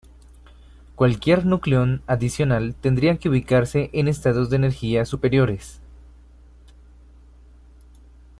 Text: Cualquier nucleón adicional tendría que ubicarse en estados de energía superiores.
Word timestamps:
Cualquier 0.95 1.45
nucleón 1.45 2.01
adicional 2.07 2.73
tendría 2.73 3.17
que 3.17 3.29
ubicarse 3.29 3.91
en 3.93 4.07
estados 4.07 4.49
de 4.49 4.55
energía 4.55 5.05
superiores. 5.05 5.79